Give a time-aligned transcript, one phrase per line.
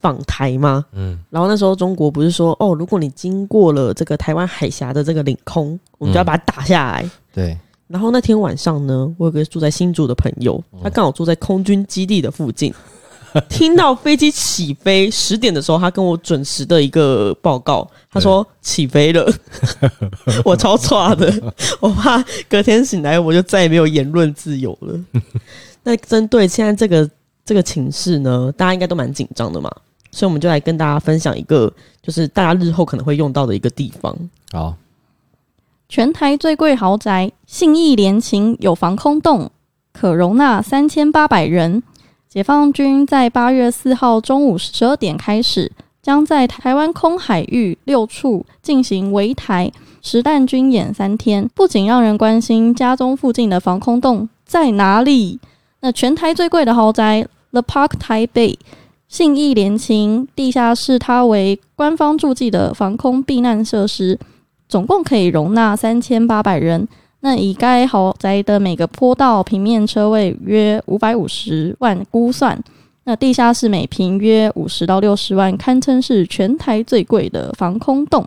[0.00, 0.84] 访台吗？
[0.92, 7.08] 嗯，然后那时候中国不是说，哦，如果你经过了这个台湾海峡的这个领空，我们就要把它打下来。
[7.32, 7.56] 对，
[7.86, 12.72] 然后那天晚上呢，我有个住在新竹的朋友，他刚好住在空军基地的附近，
[13.48, 19.30] 听到飞机起飞十点的时候，他跟我准时的一个报告，他说起飞了，
[20.44, 21.32] 我超差的，
[21.78, 24.98] 我怕隔天醒来我就再也没有言论自由了。
[25.82, 27.08] 那针对现在这个
[27.44, 29.70] 这个情势呢，大家应该都蛮紧张的嘛，
[30.10, 34.16] 所以我们就来跟大家分享一个，就是大家日后可能会用到的一个地方。
[34.52, 34.74] 好，
[35.88, 39.50] 全台最贵豪宅信义联勤有防空洞，
[39.92, 41.82] 可容纳三千八百人。
[42.28, 55.40] 解放军在八月四号中午十二点开始，将在台湾空海域六处进行围台实弹军演三天，不仅让人关心家中附近的防空洞在哪里。
[55.80, 58.56] 那全台最贵的豪宅 The Park 台北
[59.10, 64.16] 信义联勤地下室，它为官方驻记的防空避难设施，
[64.68, 66.86] 总共可以容纳三千八百人。
[67.18, 72.56] 那以该豪宅的每个坡道平面车位约五百五十万估算，
[73.02, 78.24] 那地下室每平约五十到六十万，堪称是全台最贵的防空洞。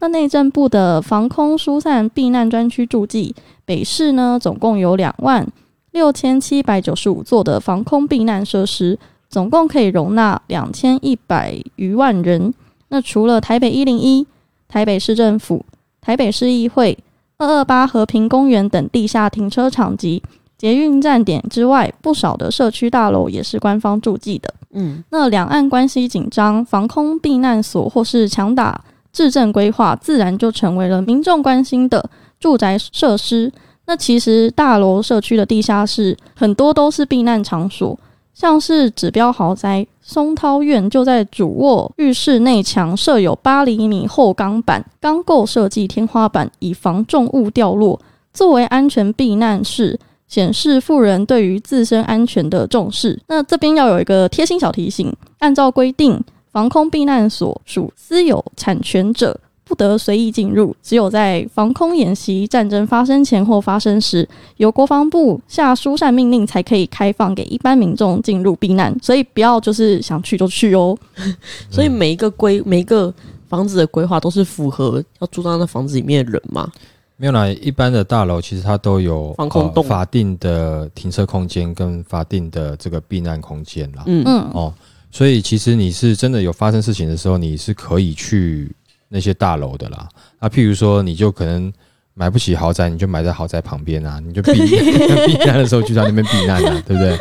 [0.00, 3.32] 那内政部的防空疏散避难专区驻记
[3.64, 5.46] 北市呢，总共有两万
[5.92, 12.52] 六千七百九十五座的防空避难设施，总共可以容纳两千一百余万人。
[12.88, 14.26] 那除了台北一零一、
[14.68, 15.64] 台北市政府、
[16.00, 16.96] 台北市议会、
[17.38, 20.22] 二二八和平公园等地下停车场及
[20.56, 24.54] 捷运站点之外，不少的社区大楼也是官方驻记的。
[24.72, 32.08] 嗯，那两岸关系紧张，防空避难所或是强打治政规划，自然就成为了民众关心的
[32.38, 33.52] 住宅设施。
[33.86, 37.98] 那其实大楼社区的地下室很多都是避难场所，
[38.38, 47.98] 像是指标豪宅松涛苑就在主卧浴室内墙设有八厘米厚钢板，钢构设计天花板，以防重物掉落，
[48.34, 49.98] 作为安全避难室。
[50.28, 53.16] 显示富人对于自身安全的重视。
[53.28, 56.20] 那这边要有一个贴心小提醒：按照规定，
[56.50, 64.26] 防空避难所属私有产权者不得随意进入，只有在防空演习、战争发生前或发生时，
[64.58, 68.96] 由国防部下疏散命令才可以开放给一般民众进入避难。
[69.02, 70.96] 所以不要就是想去就去哦。
[71.68, 73.12] 所以每一个规每一个
[73.48, 76.70] 房子的规划都是符合要住到那房子里面的人嘛。
[77.16, 84.04] 没有啦，一般的大楼其实它都有防空洞呃法定的停车空间跟法定的这个避难空间啦。
[84.06, 84.72] 嗯嗯，哦，
[85.10, 88.70] 所以其实你是真的有发生事情的时候，你是可以去
[89.08, 90.08] 那些大楼的啦。
[90.40, 91.72] 那，譬如说，你就可能
[92.14, 94.52] 买不起豪宅，你就买在豪宅旁边啊，你就避
[95.26, 97.18] 避难的时候就在那边避难啊，对不对？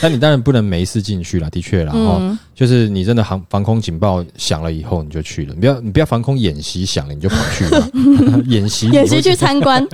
[0.00, 1.92] 但你当然不能没事进去了，的确啦。
[1.92, 7.90] 哦，嗯，就是你真的防防空警报响了以后，你就去了，你不要你不要防空演习响了你就跑去了，
[8.46, 9.84] 演习演习去参观，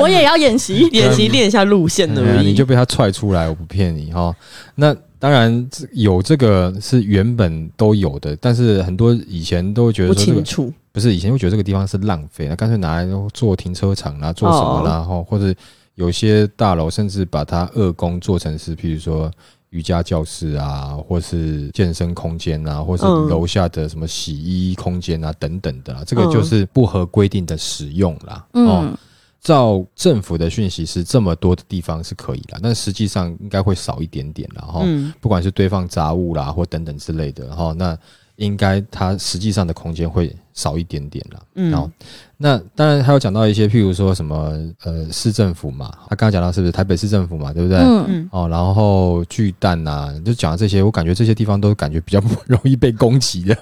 [0.00, 0.88] 我也要演习。
[0.92, 2.46] 演习练一下路线对啊而已。
[2.46, 4.34] 你就被他踹出来，我不骗你哈、
[4.74, 10.72] 那当然这有这个是原本都有的，但是很多以前都会觉得不清楚。
[10.92, 15.54] 不是以前会觉得这个地方是浪费，那干脆拿来做停车场啦，做什么啦，哈、或者
[15.94, 19.30] 有些大楼甚至把它二工做成是，譬如说。
[19.70, 28.46] 瑜伽教室啊，或是健身空间啊，或是嗯楼下的什么洗衣空间啊，等等的啦，这个嗯就是不合规定的使用啦。
[28.52, 28.96] 哦，嗯，
[29.40, 34.62] 照政府的讯息是这么多的地方是可以啦，但实际上应该会少一点点啦。
[34.62, 37.96] 哈、嗯，不管是堆放杂物啦，或等等之类的哈，那
[38.36, 41.40] 应该它实际上的空间会少一点点了。
[41.54, 41.90] 嗯哦，
[42.36, 47.78] 那当然还有讲到一些，譬如说什么呃市政府嘛，他刚刚讲到是不是台北市政府嘛，对不对？
[47.78, 53.56] 嗯，嗯，哦，然后巨蛋呐、就讲这些，我感觉这些地方都感觉比较不容易被攻击的。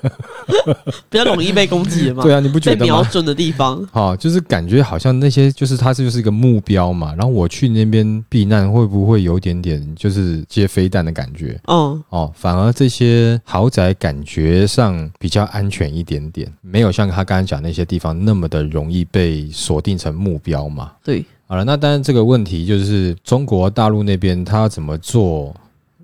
[1.08, 2.22] 比较容易被攻击的嘛。
[2.22, 2.92] 对啊，你不觉得吗？
[2.92, 3.86] 瞄准的地方。
[3.92, 11.58] 好、就是感觉好像那些就是它就是一个目标嘛，然后我去那边避难，会不会有点点就是接飞弹的感觉？
[11.68, 20.92] 嗯，哦，反而这些豪宅感觉上比较安全一点点，没有像他刚才讲那些地方那么的容易被锁定成目标嘛。
[21.04, 25.54] 对，好了，那当然这个问题就是中国大陆那边他怎么做，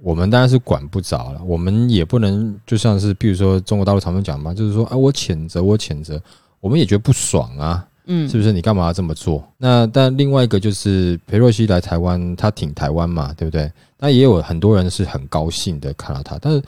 [0.03, 6.21] 我们当然是管不着了，我们也不能就像是比如说中国大陆常常讲嘛，就是说啊我谴责我谴责，
[6.61, 7.87] 我们也觉得不爽啊。
[8.07, 8.51] 嗯，是不是？
[8.51, 9.49] 你干嘛要这么做？
[9.59, 13.71] 那但另外一个就是裴若曦来台湾，他挺台湾嘛，对不对？
[13.97, 16.61] 那也有很多人是很高兴的看到他，但是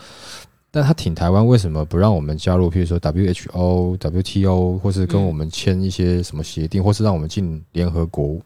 [0.74, 2.68] 但他挺台湾，为什么不让我们加入？
[2.68, 8.36] 譬如说 WHO、WTO，或是跟我们签一些什么协定，或是让我们进联合国，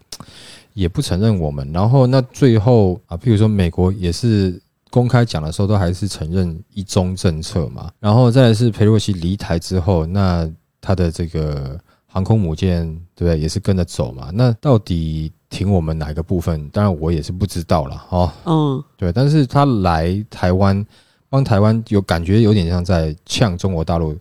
[0.74, 1.72] 也不承认我们。
[1.72, 4.60] 然后那最后啊，譬如说美国也是
[4.90, 7.90] 公开讲的时候，都还是承认一中政策嘛。
[7.98, 10.46] 然后再来是佩洛西离台之后，那
[10.82, 11.80] 他的这个。
[12.10, 13.38] 航空母舰对不对？
[13.38, 14.30] 也是跟着走嘛。
[14.32, 16.66] 那到底挺我们哪一个部分？
[16.70, 18.32] 当然我也是不知道了哦。
[18.46, 19.12] 嗯，对。
[19.12, 20.84] 但是他来台湾
[21.28, 24.16] 帮台湾，有感觉有点像在呛中国大陆，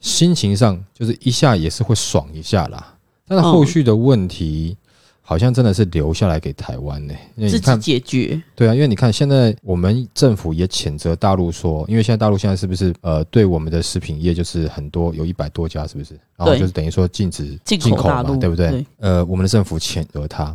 [0.00, 2.94] 心情上就是一下也是会爽一下啦。
[3.26, 4.76] 但是后续的问题。
[5.24, 7.14] 好像真的是留下来给台湾呢，
[7.48, 8.42] 自己解决。
[8.56, 16.18] 对啊，因为你看现在我们政府也谴责大陆说，因为现在大陆现在是不是呃对我们的食品业就是很多有一百多家是不是？
[16.36, 18.84] 然后就是等于说禁止进口嘛，对不对？
[18.98, 20.54] 呃，我们的政府谴责他，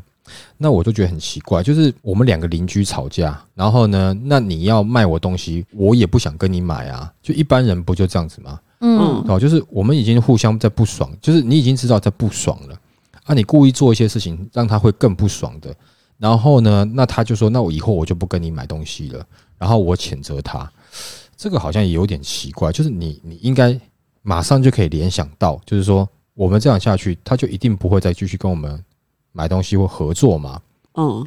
[0.58, 8.60] 那我就觉得很奇怪，就是我们两个邻居吵架，然后呢，那你要卖我东西，我也不想跟你买啊，就一般人不就这样子吗？
[8.82, 12.80] 嗯，哦，就是我们已经互相在不爽，就是你已经知道在不爽了。
[13.26, 15.76] 啊你故意做一些事情，让他会更不爽的。
[16.18, 19.24] 然后呢，那他就说：“那我以后我就不跟你买东西了。”
[19.60, 20.72] 然后我谴责他，
[21.36, 22.72] 这个好像也有点奇怪。
[22.72, 23.78] 就是你，你应该
[24.22, 28.84] 马上就可以联想到，就是说我们这样下去，他就一定不会再继续跟我们
[29.38, 30.60] 买东西或合作嘛。
[30.96, 31.26] 嗯，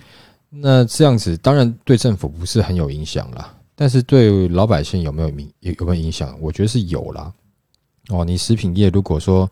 [0.49, 6.37] 那这样子当然对政府不是很有影响啦，但是对老百姓有没有影有有没有影响？
[6.41, 7.33] 我觉得是有啦。
[8.09, 9.49] 哦，你食品业如果说。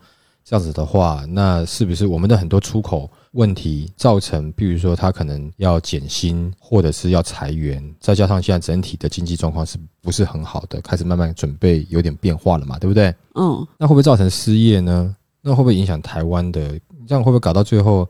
[0.51, 4.51] 这样子的话，那是不是我们的很多出口问题造成？
[4.53, 13.15] 比如说，他可能要减薪，或者是要裁员，再加上现在整体的经济状况是不是很好的，开始慢慢准备有点变化了嘛，对不对？
[13.35, 15.15] 嗯，那会不会造成失业呢？
[15.43, 16.81] 那会不会影响台湾的？
[17.07, 18.09] 这样会不会搞到最后，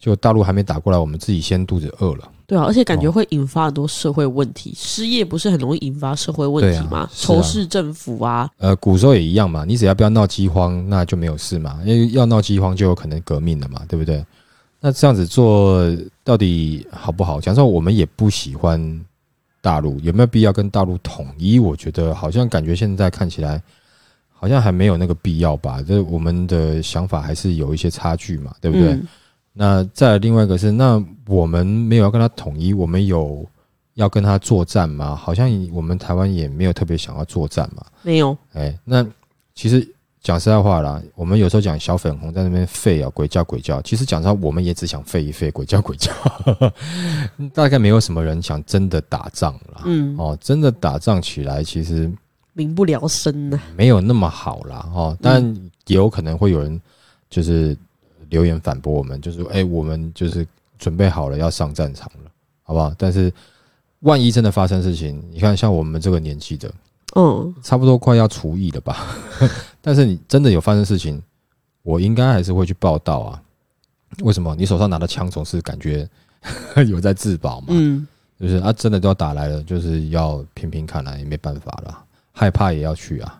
[0.00, 2.28] 就大陆还没打过来，我们自己先肚子饿了？
[2.46, 7.08] 对啊，而且感觉会引发很多社会问题，失业不是很容易引发社会问题吗？
[7.14, 11.78] 仇视政府啊，呃，古时候也一样嘛，你只要不要闹饥荒，那就没有事嘛。
[11.84, 14.24] 因为要闹饥荒，就有可能革命了嘛，对不对？
[14.80, 15.86] 那这样子做
[16.24, 17.40] 到底好不好？
[17.40, 19.04] 讲说我们也不喜欢
[19.60, 21.58] 大陆，有没有必要跟大陆统一？
[21.58, 23.62] 我觉得好像感觉现在看起来
[24.32, 25.80] 好像还没有那个必要吧。
[25.86, 28.98] 这我们的想法还是有一些差距嘛，对不对？
[29.52, 33.44] 那再另外一个是，那我们没有要跟他统一，我们有
[33.94, 35.14] 要跟他作战吗？
[35.14, 37.84] 好像我们台湾也没有特别想要作战嘛。
[38.02, 38.36] 没有。
[38.52, 39.04] 哎，那
[39.54, 39.86] 其实
[40.22, 43.82] 讲实在话啦，我们有时候讲小粉红在那边废啊，鬼叫鬼叫。
[43.82, 46.12] 其实讲实话，我们也只想废一废，鬼叫鬼叫。
[47.52, 49.82] 大概没有什么人想真的打仗啦。
[49.84, 50.16] 嗯。
[50.16, 52.10] 哦，真的打仗起来，其实
[52.52, 53.60] 民不聊生呢。
[53.76, 54.88] 没有那么好啦。
[54.94, 55.44] 哦，但
[55.88, 56.80] 也有可能会有人
[57.28, 57.76] 就是。
[58.30, 60.46] 留言反驳我们，就是说，哎，我们就是
[60.78, 62.30] 准备好了要上战场了，
[62.62, 62.94] 好不好？
[62.96, 63.32] 但是
[64.00, 66.72] 万一真的发生事情，你看像我们这个年纪的，
[67.16, 69.06] 嗯，差不多快要除役了吧？
[69.82, 71.22] 但是你真的有发生事情，
[71.82, 73.42] 我应该还是会去报道啊。
[74.22, 74.56] 为什么？
[74.56, 76.08] 你手上拿的枪总是感觉
[76.88, 77.66] 有在自保嘛？
[77.70, 78.06] 嗯，
[78.38, 83.39] 就是啊，真的都要打来了，就是要拼拼看来也没办法了，害怕也要去啊。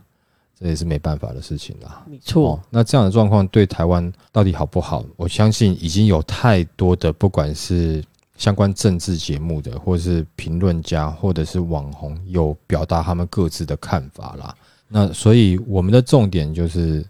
[0.61, 2.05] 这也是没办法的事情啦。
[2.07, 5.03] 没错，那这样的状况对台湾到底好不好？
[5.17, 8.05] 我相信已经有太多的不管是
[8.37, 14.55] 相关政治节目的，或者是评论家，或者是网红，有表达他们各自的看法啦。
[14.87, 17.07] 那所以我们的重点就是，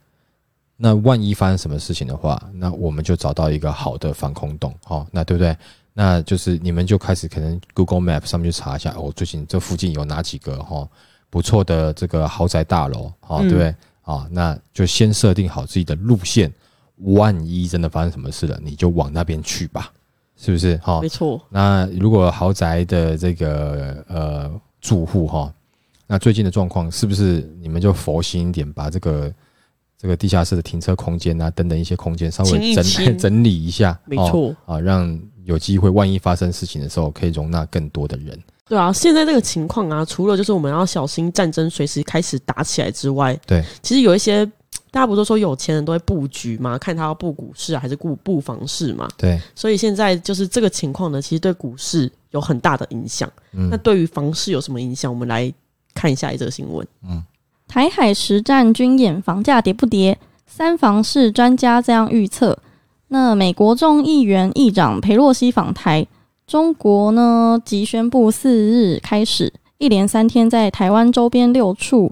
[0.76, 5.56] 那万一发生什么事情的话，那我们就找到一个好的防空洞，哦，那对不对？
[5.92, 10.88] 那就是你们就开始可能 Google Map 上面去查一下，哦，最近这附近有哪几个哈？
[11.30, 13.74] 不错的这个豪宅大楼，啊，对不对？
[14.02, 16.52] 啊，那就先设定好自己的路线，
[16.96, 19.92] 万一真的发生什么事了，你就往那边去吧，
[20.36, 20.76] 是不是？
[20.78, 21.40] 哈，没错。
[21.48, 25.54] 那如果豪宅的这个呃住户哈，
[26.08, 29.32] 那最近的状况是不是你们就佛心一点，把这个
[29.96, 32.84] 这个地下室的停车空间啊等等一些空间稍微整
[33.16, 38.36] 整理一下，没错啊，让有机会万一发生事情的时候，可以容纳更多的人。
[38.70, 44.46] 对啊，现在这个情况啊，除了就是我们要小心战争随时开始打起来之外，对，其实有一些
[44.92, 53.28] 大家不都说有钱人都会布局嘛，看他要布股市还是布布房市嘛，对，所以现在就是这个情况呢，其实对股市有很大的影响。
[53.50, 55.12] 那对于房市有什么影响？
[55.12, 55.52] 我们来
[55.92, 56.86] 看一下这个新闻。
[57.02, 57.20] 嗯，
[57.66, 60.16] 台海实战军演，房价跌不跌？
[60.46, 62.56] 三房市专家这样预测。
[63.08, 66.06] 那美国众议员议长佩洛西访台。
[66.50, 72.10] 中国呢，即宣布四日开始一连三天在台湾周边六处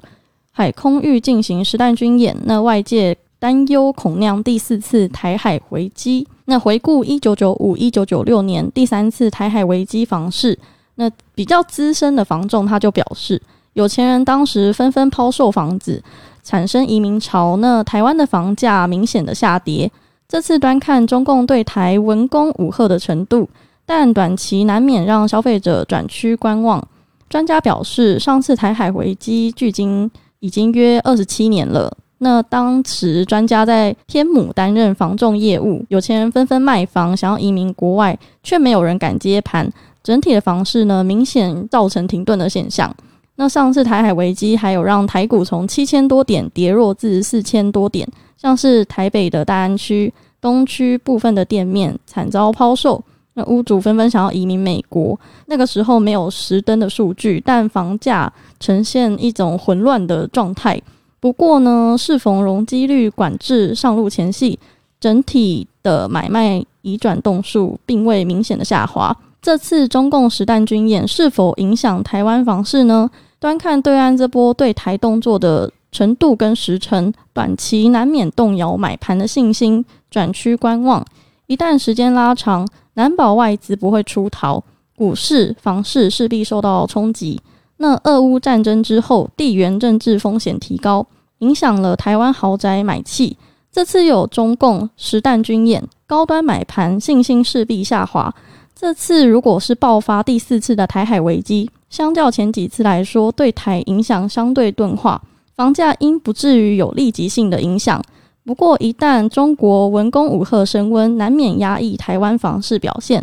[0.52, 2.36] 海空域进行实弹军演。
[2.44, 6.24] 那外界担忧恐酿第四次台海危机。
[6.44, 10.56] 那回顾一九九五、一九九六年第三次台海危机房市，
[10.94, 13.42] 那比较资深的房仲他就表示，
[13.72, 16.00] 有钱人当时纷纷抛售房子，
[16.44, 17.56] 产生移民潮。
[17.56, 19.90] 那台湾的房价明显的下跌。
[20.28, 23.48] 这次端看中共对台文攻武吓的程度，
[23.90, 26.86] 但短期难免让消费者转趋观望。
[27.30, 31.90] 专家表示，上次台海危机距今已经约二十七年了。
[32.18, 39.66] 那当时专家在天母担任房仲业务，有钱人纷纷卖房，想要移民国外，却没有人敢接盘。
[40.02, 42.94] 整体的房市呢，明显造成停顿的现象。
[43.36, 53.02] 那上次台海危机还有让台股从七千多点跌落至四千多点，像是台北的大安区、东区部分的店面惨遭抛售。
[53.38, 60.82] 那屋主纷纷想要移民美国，那个时候没有实登的数据，但房价呈现一种混乱的状态。
[61.20, 64.58] 不过呢，适逢容积率管制上路前夕，
[65.00, 69.16] 整体的买卖移转动数并未明显的下滑。
[69.40, 73.08] 这次中共实弹军演是否影响台湾房市呢？
[73.38, 81.06] 端看对岸这波对台动作的程度跟时程，短期难免动摇买盘的信心，转趋观望。
[81.46, 84.60] 一旦时间拉长，难保外资不会出逃，
[84.96, 87.40] 股市、房市势必受到冲击。
[87.76, 91.06] 那俄乌战争之后，地缘政治风险提高，
[91.38, 93.36] 影响了台湾豪宅买气。
[93.70, 98.34] 这次有中共实弹军演，高端买盘信心势必下滑。
[98.74, 105.22] 这次如果是爆发第四次的台海危机，相较前几次来说，对台影响相对钝化，
[105.54, 108.02] 房价应不至于有立即性的影响。
[108.48, 113.22] 不过，一旦中国文攻武吓升温，难免压抑台湾房市表现。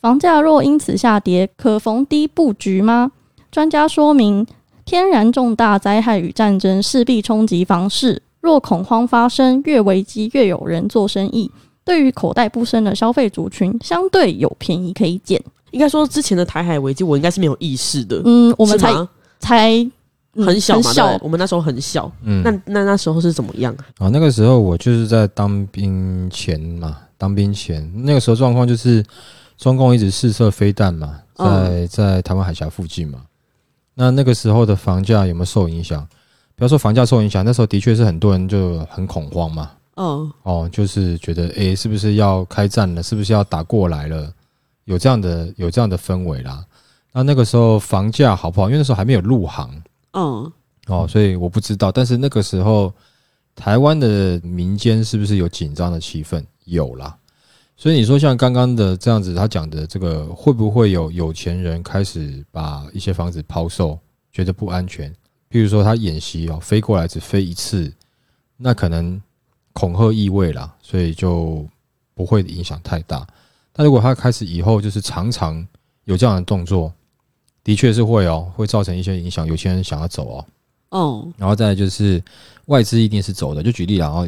[0.00, 3.12] 房价若因此下跌，可逢低布局吗？
[3.52, 4.44] 专家说明，
[4.84, 11.48] 天然重大灾害与战争势必冲击房市，若恐慌发生，越危机越有人做生意。
[11.84, 15.40] 对于口袋不深的消费族群，相对有便宜可以捡。
[15.70, 18.20] 应该说，之前的台海危机，我应该是没有意识的。
[18.24, 18.92] 嗯，我们才
[19.38, 19.90] 才
[20.44, 22.10] 很小嘛，对不小我们那时候很小。
[22.22, 23.74] 嗯，那那那时候是怎么样？
[23.98, 29.04] 啊，那个时候我就是在当兵前嘛，当兵前那个时候状况就是
[29.56, 33.20] 中共一直试射飞弹嘛，在、嗯在台湾海峡附近嘛。
[33.94, 36.06] 那那个时候的房价有没有受影响？
[36.54, 39.70] 不要说房价受影响，那时候的确是很多人就很恐慌嘛。
[39.96, 43.02] 嗯哦，就是觉得诶，是不是要开战了？
[43.02, 44.30] 是不是要打过来了？
[44.84, 46.62] 有这样的有这样的氛围啦。
[47.12, 48.68] 那那个时候房价好不好？
[48.68, 49.70] 因为那时候还没有入行，
[50.16, 50.50] 嗯
[50.86, 51.92] 哦，所以我不知道。
[51.92, 52.92] 但是那个时候，
[53.54, 56.42] 台湾的民间是不是有紧张的气氛？
[56.64, 57.16] 有啦。
[57.76, 63.98] 所以你说像刚刚的这样子，他讲的这个，会不会有有钱人开始把一些房子抛售，
[64.32, 65.12] 觉得不安全？
[65.50, 67.92] 譬如说他演习哦，飞过来只飞一次，
[68.56, 69.20] 那可能
[69.74, 71.66] 恐吓意味啦，所以就
[72.14, 73.26] 不会影响太大。
[73.72, 75.66] 但如果他开始以后就是常常
[76.04, 76.90] 有这样的动作，
[77.66, 79.44] 的确是会哦，会造成一些影响。
[79.44, 80.44] 有些人想要走哦，
[80.90, 82.22] 嗯然后再来就是
[82.66, 83.60] 外资一定是走的。
[83.60, 84.24] 就举例啦，然后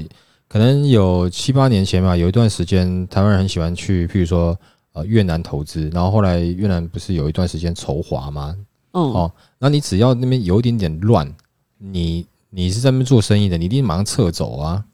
[0.48, 4.58] 可能有七八年前嘛，有一段时间台湾人很喜欢去，譬如说
[4.92, 8.56] 呃越南投资，然后后来越南不是有一段时间筹华吗？
[8.90, 11.32] 嗯哦，那你只要那边有一点点乱，
[11.78, 14.84] 你你是在那边做生意的，你一定马上撤走啊，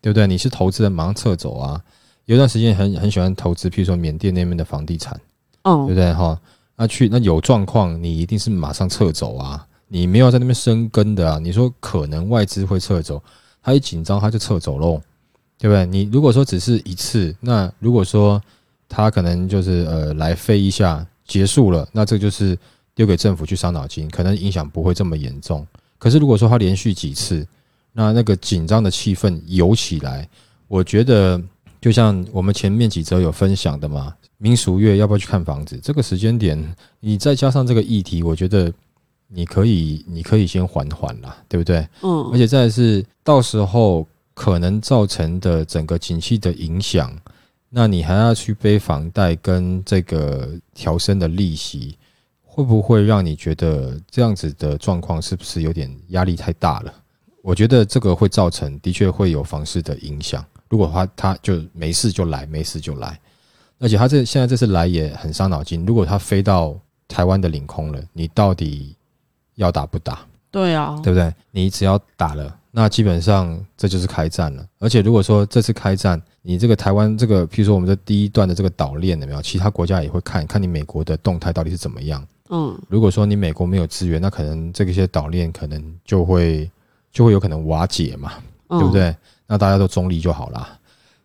[0.00, 0.24] 对不对？
[0.28, 1.82] 你是投资人，马上撤走啊。
[2.26, 5.18] 有一段时间很很喜欢投资，譬如说缅甸那边的房地产，
[5.64, 6.40] 对不嗯对哈？
[6.80, 11.40] 那去那有状况，你一定是马上撤走啊，你没有在那边生根的啊。
[11.40, 13.20] 你说可能外资会撤走，
[13.60, 15.02] 他一紧张他就撤走喽，
[15.58, 15.84] 对不对？
[15.84, 18.40] 你如果说只是一次，那如果说
[18.88, 22.56] 他可能就是呃来飞一下结束了，那这就是
[22.94, 25.66] 丢给政府去伤脑筋，可能影响不会这么严重。
[25.98, 27.44] 可是如果说他连续几次，
[27.92, 30.28] 那那个紧张的气氛有起来，
[30.68, 31.42] 我觉得
[31.80, 35.78] 就像我们前面几则有分享的嘛，民俗月要不要去看房子？
[35.82, 38.72] 这个时间点，你再加上这个议题，我觉得
[39.28, 41.86] 你可以，你可以先缓缓啦，对不对？
[42.02, 47.16] 嗯，而且再是到时候可能造成的整个景气的影响，
[47.68, 51.96] 那你还要去背房贷跟这个调升的利息，
[52.42, 56.92] 会不会让你觉得这样子的状况是不是有点压力太大了？
[57.42, 60.44] 我觉得这个会造成的确会有房市的影响。
[60.68, 63.18] 如果他他就没事就来，没事就来，
[63.78, 65.84] 而且他这现在这次来也很伤脑筋。
[65.86, 68.94] 如果他飞到台湾的领空了，你到底
[69.54, 70.20] 要打不打？
[70.50, 71.32] 对啊，对不对？
[71.50, 74.66] 你只要打了，那基本上这就是开战了。
[74.78, 79.42] 而且如果说这次开战，你这个台湾这个，譬如说我们的第一段的这个岛链有没有？
[79.42, 82.26] 其他国家也会看看你美国的动态到底是怎么样。
[82.50, 86.70] 嗯如果说你美国没有资源，那可能这些岛链可能就会
[87.12, 88.92] 就会有可能瓦解嘛，嗯对不？
[88.92, 89.16] 对？
[89.46, 90.78] 那大家都中立就好啦，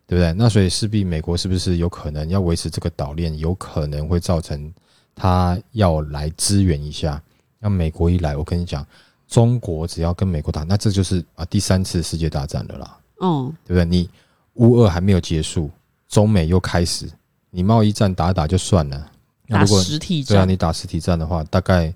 [0.06, 0.32] 对不对？
[0.32, 4.72] 那所以势必美国是不是有可能要维持这个岛链，有可能会造成
[5.14, 7.22] 他要来支援一下？
[7.58, 8.86] 那美国一来，我跟你讲，
[9.26, 13.84] 中国只要跟美国打，那这就是啊第三次世界大战了啦，嗯，对不对？
[13.84, 14.08] 你
[14.54, 15.70] 乌俄还没有结束，
[16.08, 17.08] 中美又开始，
[17.50, 19.10] 你贸易战打打就算了，
[19.46, 21.92] 那打如果实体战对啊，你打实体战的话，大概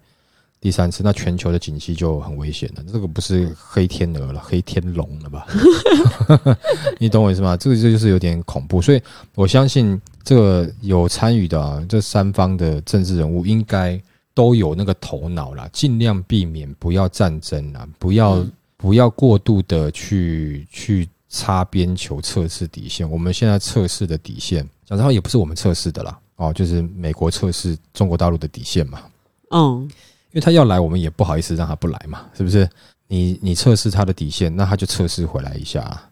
[0.60, 2.84] 第三次，那全球的景气就很危险了。
[2.92, 5.46] 这个不是黑天鹅了，黑天龙了吧？
[6.98, 7.56] 你懂我意思吗？
[7.56, 9.00] 这个这就是有点恐怖，所以
[9.34, 14.00] 我相信这个有参与的、啊、这三方的政治人物应该
[14.34, 23.10] 都有那个头脑啦，尽量避免不要战争啦，不要、嗯不要过度的去去擦边球测试底线。
[23.10, 29.00] 我们现在测试的底线，讲实话也不是我们测试的啦，哦，就是美国测试中国大陆的底线嘛。
[29.50, 29.90] 嗯，
[30.30, 32.68] 因为他要来，我们也不好意思让他不来嘛，是不是？
[33.06, 36.04] 你你测试他的底线，那他就测试回来一下、啊。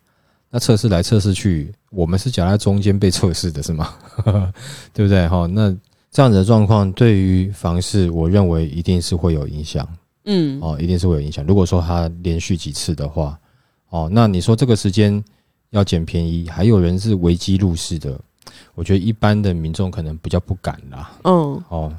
[0.49, 3.93] 那测试来测试去，我们是夹在中间被测试的是吗？
[4.95, 5.29] 对不对？
[5.29, 5.77] 哈，那
[6.11, 9.87] 这样子的状况对于房市，我认为一定是会有影响
[10.25, 11.45] 嗯，哦，一定是会有影响。
[11.45, 13.39] 如果说他连续几次的话，
[13.91, 15.23] 哦，那你说这个时间
[15.71, 18.19] 要捡便宜，还有人是危机入市的，
[18.75, 21.13] 我觉得一般的民众可能比较不敢啦。
[21.25, 21.93] 嗯，哦，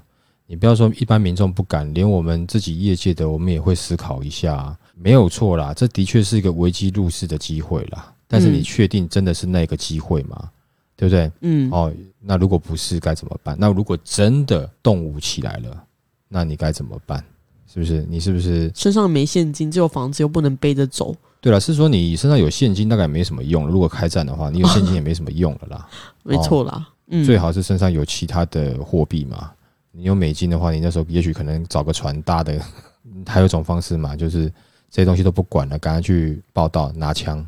[0.47, 8.13] 你不要说一般民众不敢，连我们自己业界的，我们也会思考一下，没有错啦，这的确是一个危机入市的机会啦。
[8.29, 10.49] 但是你嗯确定真的是那个机会吗？
[10.95, 11.31] 对不对？
[11.41, 13.55] 嗯，哦，那如果不是该怎么办？
[13.59, 15.83] 那如果真的动武起来了，
[16.27, 17.23] 那你该怎么办？
[17.71, 18.05] 是不是？
[18.09, 18.71] 你是不是？
[18.73, 23.67] 身上没现金，只有房子又不能背着走，对了，是说你身上有现金，大概没什么用。
[23.67, 25.87] 如果开战的话，你有现金也没什么用了啦。
[26.23, 26.87] 没错啦。
[27.09, 29.51] 嗯，最好是身上有其他的货币嘛。
[29.97, 32.61] 你有美金的话，你那时候也许可能找个船搭的，
[33.25, 34.47] 还有一种方式嘛，就是
[34.91, 37.39] 这些东西都不管了，赶快去报道拿枪，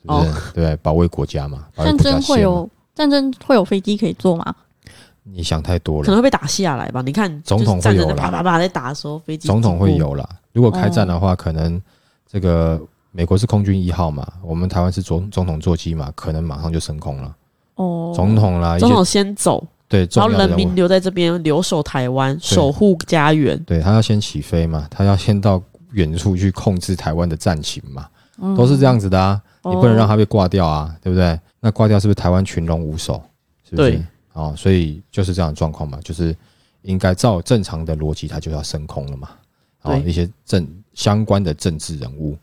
[0.00, 0.30] 是不是？
[0.30, 4.54] 哦对，保卫国家嘛，战争会有战争会有飞机可以坐吗？
[5.22, 6.06] 你想太多了。
[6.06, 7.02] 可能会被打下来吧？
[7.02, 10.26] 你看，总统会有啦的啪啪啪在打的时候，飞机总统会，有啦。
[10.52, 11.80] 如果开战的话，可能
[12.26, 12.80] 这个
[13.12, 17.36] 美国是空军一号嘛，我们台湾是总总统座机嘛，可能马上就升空了。
[17.74, 23.62] 哦，总统啦，总统先走，对重然后人民留在这边留守台湾，守护家园。
[23.64, 29.42] 对他要先起飞嘛，他要先到远处去控制台湾的战情嘛，嗯都是这样子的啊。
[29.62, 31.38] 哦你不能让他被挂掉啊，对不对？
[31.60, 33.22] 那挂掉是不是台湾群龙无首？
[33.68, 33.90] 是不是？
[33.90, 36.34] 对哦，所以就是这样的状况嘛，就是
[36.82, 39.28] 应该照正常的逻辑，他就要升空了嘛。
[39.82, 42.38] 哦，一些政相关的政治人物，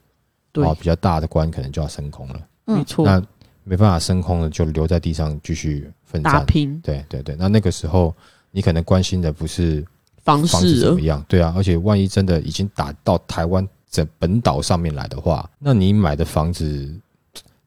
[0.51, 2.39] 对哦，比较大的官可能就要升空了。
[2.67, 3.23] 嗯没错，那
[3.63, 5.89] 没办法升空了，就留在地上继续
[6.21, 6.33] 奋战。
[6.33, 8.13] 打拼对对对，那那个时候
[8.51, 9.85] 你可能关心的不是
[10.23, 11.01] 方房子怎么。
[11.01, 16.93] 样，对啊，而且万一真的已经打到台湾整本岛上面来的话，那你买的房子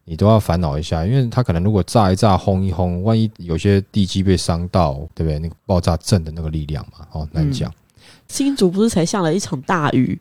[0.05, 5.39] 你都要烦恼一下，因为它可能如果炸一炸、轰一轰，万一有些地基被伤到，对不对？
[5.39, 7.73] 那个爆炸震的那个力量嘛，哦，难讲。
[8.29, 10.21] 新竹不是才下了一场大雨，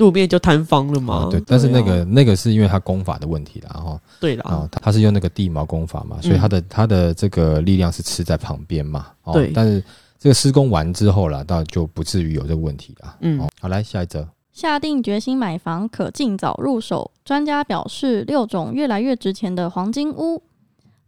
[0.00, 1.26] 路面就坍方了嘛？
[1.26, 9.84] 哦对，但是那个、啊那个是因为它功法的问题啦，哈、对啦，啊，它是用那个地锚功法嘛，所以它的、它的这个力量是吃在旁边嘛，哦，对但是
[10.18, 13.14] 这个施工完之后啦，倒就不至于有这个问题啦。
[13.20, 14.26] 嗯哦，好，来下一则。
[14.52, 17.10] 下定决心买房可尽早入手。
[17.24, 20.42] 专家表示，六种越来越值钱的黄金屋。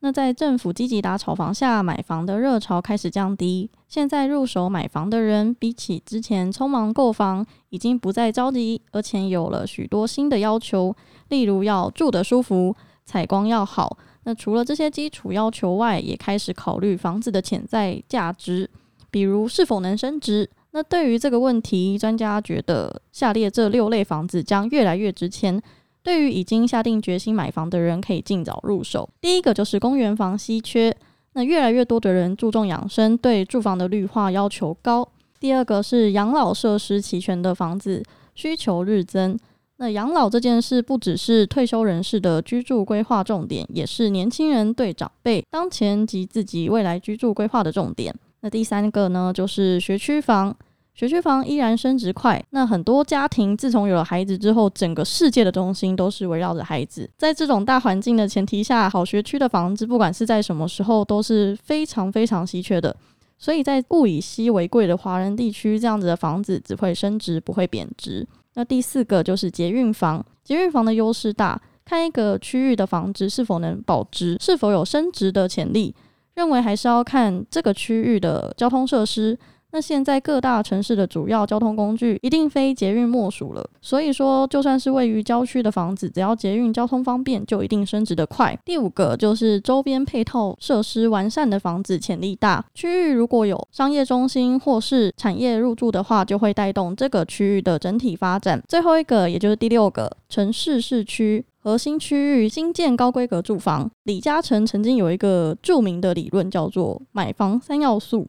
[0.00, 3.70] 那在政府积极打炒房下，买房的热潮开始降低。
[3.92, 10.96] 现在入手买房的人，比起之前匆忙购房，已经不再着急，而且有了许多新的要求，
[11.28, 12.74] 例如要住得舒服、
[13.04, 13.98] 采光要好。
[14.24, 18.70] 那除了这些基础要求外，也开始考虑房子的潜在价值，
[19.10, 20.48] 比如是否能升值。
[20.70, 25.60] 那对于这个问题，专家觉得下列这六类房子将越来越值钱。
[26.02, 29.10] 对于已经下定决心买房的人，可以尽早入手。
[29.20, 30.96] 第一个就是公园房稀缺，
[31.34, 35.08] 那越来越多的人注重养生，对住房的绿化要求高。
[35.40, 38.02] 第二个是养老设施齐全的房子，
[38.34, 39.38] 需求日增。
[39.78, 48.14] 那养老这件事不只是退休人士的居住规划重点，也是年轻人对长辈当前及自己未来居住规划的重点。
[48.42, 50.54] 那第三个呢，就是学区房。
[50.94, 57.08] 学区房依然升值快，那很多家庭自从有了孩子之后，整个世界的中心都是围绕着孩子。
[57.16, 62.94] 在这种大环境的前提下，好学区的房子不管是在什么时候都是非常非常稀缺的。
[63.38, 68.24] 所以在物以稀为贵的华人地区，这样子的房子只会升值，不会贬值。
[68.54, 75.94] 那第四个就是捷运房，捷运房的优势大，看一个区域的房子是否能保值，是否有升值的潜力。
[76.34, 79.38] 认为还是要看这个区域的交通设施。
[79.72, 83.68] 那现在各大城市的主要交通工具一定非捷运莫属了。
[83.80, 88.56] 所以说，就算是位于郊区的房子，只要捷运交通方便，就一定升值的快。
[88.64, 98.62] 第五个就是周边配套设施完善的房子潜力大，区域如果有商业中心或是产业入驻的话，就会带动这个区域的整体发展。
[98.68, 101.44] 最后一个，也就是第六个，城市市区。
[101.64, 108.26] 核心区域新建高规格住房，李嘉诚曾经有一个著名的理论，叫做“买房三要素：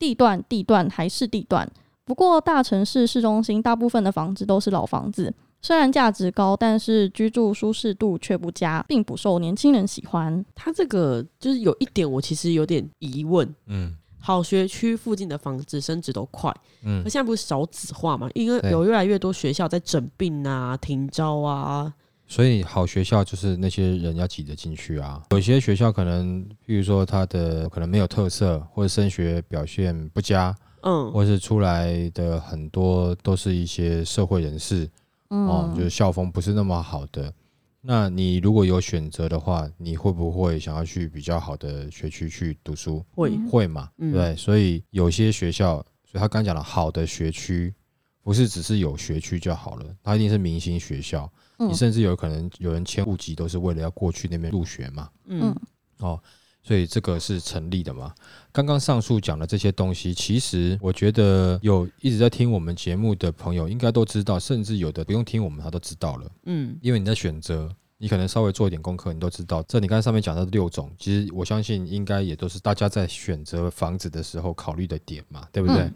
[0.00, 1.70] 地段、地段还是地段”。
[2.04, 5.32] 不过，大城市市中心大部分的房子都是老房子，
[5.62, 10.44] 虽然价值高，但是居住舒适度却不佳，并不受年轻人喜欢。
[10.56, 13.48] 它这个就是有一点，我其实有点疑问。
[13.66, 18.28] 嗯，好学区附近的房子升值都快，嗯，那现在不是少子化嘛？
[18.34, 21.92] 因为有越来越多学校在整并啊、停招啊。
[22.30, 25.20] 所以好学校就是那些人要挤得进去啊。
[25.30, 34.88] 有些学校可能，譬如说它的可能没有特色，或者升学表现不佳，嗯，或是出来的很多都是一些社会人士，
[35.30, 37.34] 哦，就是校风不是那么好的。
[37.80, 43.04] 那你如果有选择的话，你会不会想要去比较好的学区去读书？
[43.12, 43.90] 会会嘛？
[43.98, 47.74] 对，所以有些学校，所以他刚讲了好的学区。
[48.22, 51.28] 不是只是有学区就好了，它一定是明星学校。
[51.68, 55.08] 你甚至有可能有人迁户籍都是为了要过去那边入学嘛。
[55.26, 55.54] 嗯，
[55.98, 56.20] 哦，
[56.62, 58.14] 所以这个是成立的嘛。
[58.50, 66.30] 刚刚上述讲的这些东西，其实我觉得有一直在听我们节目的朋友应该都知道，甚至有的不用听我们他都知道了。
[66.44, 69.62] 嗯，因为你在选择，你可能稍微做一点功课，你都知道。
[69.64, 75.90] 这你刚才上面讲到的六种，其实我相信应该也都是大家在选择房子的时候考虑的点嘛，对不对？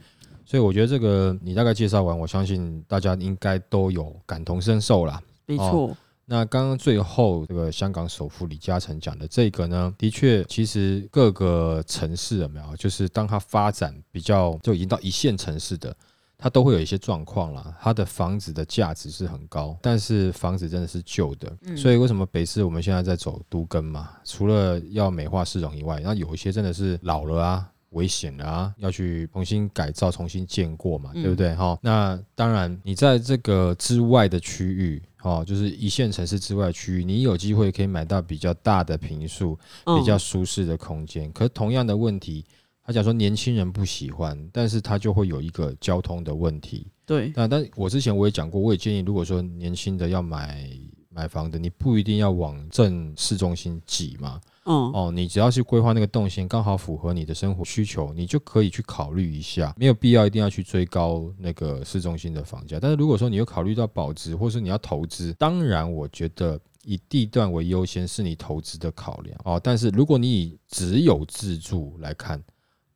[0.47, 5.19] 所以我觉得这个你大概介绍完，我相信大家应该都有感同身受啦。
[5.47, 5.97] 没错。
[6.27, 15.95] 那刚刚最后这个香港首富李嘉诚讲的这个呢，的确，其实各个城市有没有，就是当它发展比较就已经到一线城市的，
[16.39, 17.77] 它都会有一些状况啦。
[17.79, 21.53] 它的房子的价值是很高，但是房子真的是旧的。
[21.77, 24.13] 所以为什么北市我们现在在走都更嘛？
[24.25, 27.71] 除了要美化市容以外，那有一些真的是老了啊。
[27.91, 28.75] 危险了啊！
[28.79, 31.55] 要去重新改造、重新建过嘛，对不对？
[31.55, 41.33] 哈，那当然，你在这个之外的区域，哦，就是一线城市之外区域，你有机会可以买到比较大的平数、比较舒适的空间。
[41.33, 42.45] 可同样的问题，
[42.83, 46.87] 他讲说年轻人不喜欢，但是他就会有一个交通的问题。
[47.07, 50.71] 对，那但我之前我也讲过，我也建议，如果说年轻的要买
[51.09, 54.39] 买房的，你不一定要往正市中心挤嘛。
[54.65, 62.79] 嗯哦，你只要是规划那个动线刚好符合你的生活需求，你就可以去考虑一下，没有必要一定要去追高那个市中心的房价。
[62.81, 69.61] 但是如果说你有考虑到保值，或是你要投资，当然我觉得以地段为优先是你投资的考量哦。
[69.63, 72.43] 但是如果你以只有自住来看，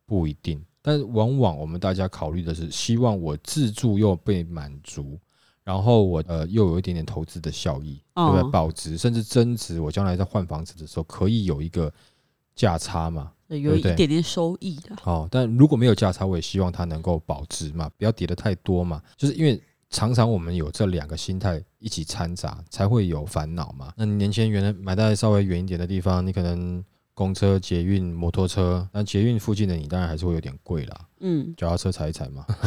[0.05, 0.59] 不一定。
[0.81, 5.19] 但是往往我们大家考虑的是，希望我自住又被满足。
[5.69, 8.51] 然后我呃又有一点点投资的效益，对不对？
[8.51, 11.93] 保值甚至增值，我将来在换房子的时候可以有一个
[12.55, 14.95] 价差嘛，有一点点收益的。
[15.03, 18.99] 哦，但如果没有价差，我也希望它能够保值嘛，不要跌得太多嘛。
[19.15, 23.93] 就是因为常常我们有这两个心态一起掺杂，才会有烦恼嘛。
[23.95, 26.83] 那你年前原来买在稍微远一点的地方，你可能。
[27.19, 31.05] 公车、捷运、摩托车，那捷运附近的你当然还是会有点贵啦。
[31.19, 32.45] 嗯，脚踏车踩一踩嘛，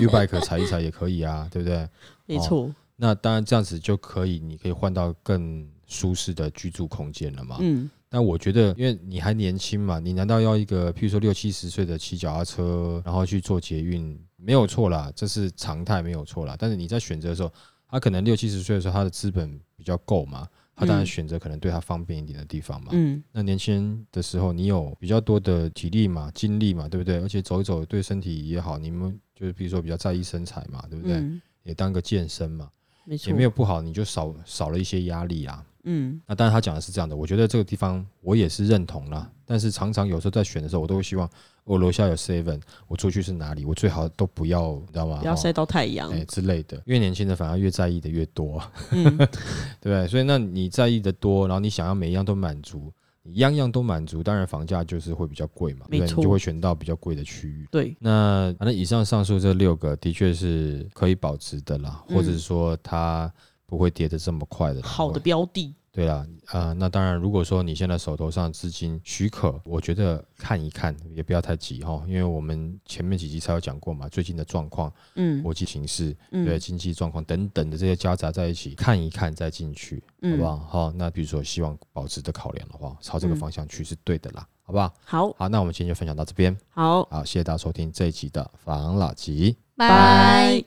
[0.00, 1.86] U U bike 踩一踩也可以啊，对不对？
[2.24, 2.74] 没错。
[2.96, 7.58] 那当然这样子就可以，你可以换到更舒适的居住空间了嘛。
[7.60, 7.90] 嗯。
[8.08, 16.56] 但我觉得，因为你还年轻嘛，你难道要一个，譬如说六七十岁的骑脚踏车，然后去做捷运，没有错啦，这是常态，没有错啦。
[16.58, 17.52] 但是你在选择的时候，
[17.90, 20.48] 他可能六七十岁的时候，他的资本比较够嘛。
[20.78, 22.90] 他当然选择可能对他方便一点的地方嘛。
[22.92, 27.20] 嗯，那年轻人的时候你有比较多的体力嘛、精力嘛，对不对？
[27.20, 28.78] 而且走一走对身体也好。
[28.78, 31.22] 你们就是比如说比较在意身材嘛，对不对？
[31.64, 32.70] 也当个健身嘛，
[33.08, 35.64] 没错，也没有不好，你就少少了一些压力啊。
[35.84, 39.30] 嗯，那当然他讲的是这样的，我觉得这个地方我也是认同啦。
[39.46, 41.26] 但是常常有时候在选的时候，我都会希望
[41.64, 45.20] 我楼下有 seven，我出去是哪里，我最好都不要，你知道吗？
[45.20, 46.82] 不要晒到太阳，欸之类的。
[46.84, 49.26] 越年轻的反而越在意的越多，嗯，对
[49.80, 50.06] 不对？
[50.06, 52.92] 所以那你在意的多，然后你想要每一样都满足，
[53.28, 57.68] 你样样都满足，当然房价就是会比较贵嘛，对，你，就会选到比较贵的区域。
[57.70, 63.32] 对，那反正以上上述这六个的确是可以保值的啦，或者说它
[63.66, 65.74] 不会跌得这么快的好的标的。
[65.90, 80.56] 对了，啊，那当然，如果说你现在手头上资金许可，我觉得看一看也不要太急哈，因为我们前面几集才有讲过嘛，最近的状况，嗯，国际形势，对，经济状况等等的这些夹杂在一起，看一看再进去，好不好？
[80.58, 84.46] 好，那比如说希望保值的考量的话，朝这个方向去是对的啦。
[84.62, 84.94] 好不好？
[85.02, 86.54] 好好，那我们今天就分享到这边。
[86.68, 89.56] 好，好，谢谢大家收听这一集的防老集。
[89.74, 90.62] 拜。